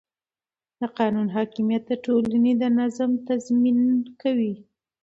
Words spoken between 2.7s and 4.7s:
نظم تضمین کوي